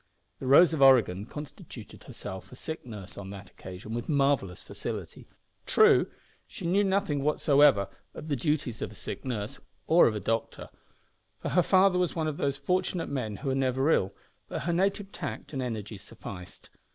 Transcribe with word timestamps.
The 0.39 0.47
Rose 0.47 0.73
of 0.73 0.81
Oregon 0.81 1.27
constituted 1.27 2.05
herself 2.05 2.51
a 2.51 2.55
sick 2.55 2.83
nurse 2.87 3.19
on 3.19 3.29
that 3.29 3.51
occasion 3.51 3.93
with 3.93 4.09
marvellous 4.09 4.63
facility. 4.63 5.27
True, 5.67 6.09
she 6.47 6.65
knew 6.65 6.83
nothing 6.83 7.21
whatever 7.21 7.87
about 8.15 8.27
the 8.27 8.35
duties 8.35 8.81
of 8.81 8.91
a 8.91 8.95
sick 8.95 9.23
nurse 9.23 9.59
or 9.85 10.07
a 10.07 10.19
doctor, 10.19 10.69
for 11.39 11.49
her 11.49 11.61
father 11.61 11.99
was 11.99 12.15
one 12.15 12.25
of 12.25 12.37
those 12.37 12.57
fortunate 12.57 13.09
men 13.09 13.35
who 13.35 13.51
are 13.51 13.53
never 13.53 13.91
ill, 13.91 14.11
but 14.47 14.63
her 14.63 14.73
native 14.73 15.11
tact 15.11 15.53
and 15.53 15.61
energy 15.61 15.99
sufficed. 15.99 16.71